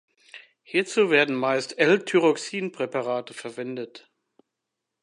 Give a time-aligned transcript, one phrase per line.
[0.63, 4.09] Hierzu werden meist L-Thyroxin-Präparate verwendet.